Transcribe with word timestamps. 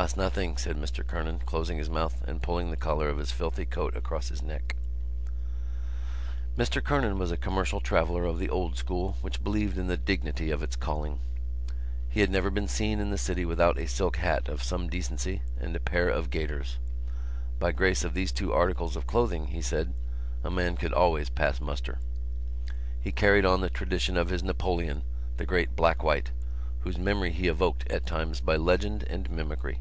"Sha, 0.00 0.06
's 0.06 0.16
nothing," 0.16 0.56
said 0.56 0.78
Mr 0.78 1.06
Kernan, 1.06 1.40
closing 1.40 1.76
his 1.76 1.90
mouth 1.90 2.22
and 2.26 2.40
pulling 2.40 2.70
the 2.70 2.76
collar 2.78 3.10
of 3.10 3.18
his 3.18 3.30
filthy 3.32 3.66
coat 3.66 3.94
across 3.94 4.30
his 4.30 4.40
neck. 4.42 4.74
Mr 6.56 6.82
Kernan 6.82 7.18
was 7.18 7.30
a 7.30 7.36
commercial 7.36 7.80
traveller 7.80 8.24
of 8.24 8.38
the 8.38 8.48
old 8.48 8.78
school 8.78 9.18
which 9.20 9.44
believed 9.44 9.76
in 9.76 9.88
the 9.88 9.98
dignity 9.98 10.50
of 10.50 10.62
its 10.62 10.74
calling. 10.74 11.20
He 12.08 12.20
had 12.20 12.30
never 12.30 12.48
been 12.48 12.66
seen 12.66 12.98
in 12.98 13.10
the 13.10 13.18
city 13.18 13.44
without 13.44 13.76
a 13.78 13.86
silk 13.86 14.16
hat 14.16 14.48
of 14.48 14.62
some 14.62 14.88
decency 14.88 15.42
and 15.58 15.76
a 15.76 15.80
pair 15.80 16.08
of 16.08 16.30
gaiters. 16.30 16.78
By 17.58 17.70
grace 17.70 18.02
of 18.02 18.14
these 18.14 18.32
two 18.32 18.54
articles 18.54 18.96
of 18.96 19.06
clothing, 19.06 19.48
he 19.48 19.60
said, 19.60 19.92
a 20.42 20.50
man 20.50 20.78
could 20.78 20.94
always 20.94 21.28
pass 21.28 21.60
muster. 21.60 21.98
He 23.02 23.12
carried 23.12 23.44
on 23.44 23.60
the 23.60 23.68
tradition 23.68 24.16
of 24.16 24.30
his 24.30 24.42
Napoleon, 24.42 25.02
the 25.36 25.44
great 25.44 25.76
Blackwhite, 25.76 26.30
whose 26.84 26.96
memory 26.96 27.32
he 27.32 27.48
evoked 27.48 27.86
at 27.92 28.06
times 28.06 28.40
by 28.40 28.56
legend 28.56 29.02
and 29.02 29.28
mimicry. 29.30 29.78